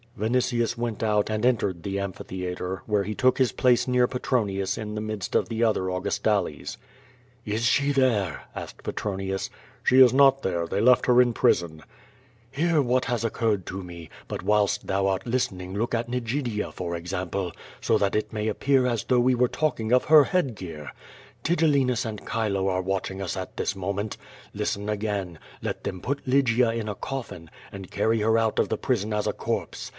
[0.17, 4.93] Vinitius went out and entered the amphitheatre, where he took his place near Petronius in
[4.93, 6.77] the midst of the other Au gustales.
[7.45, 9.49] "Is she there ?'* asked Petronius.
[9.83, 11.83] "She is not there, they left her in prison."
[12.51, 16.71] "Hear what has occurred to me, but whilst thou art listen ing look at Nigidia,
[16.71, 20.89] for example, st> that it may appear as though we were talking of her hoadgoar.
[21.43, 24.17] Tigellinus and Chilo are watching us at this moment.
[24.53, 28.77] Listen again; let them put Lygia in a coffin and carry her out of the
[28.77, 29.89] prison as a corpse.